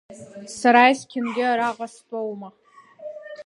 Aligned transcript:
Сара 0.59 0.81
есқьынгьы 0.91 1.43
араҟа 1.51 1.87
стәоума. 1.93 2.49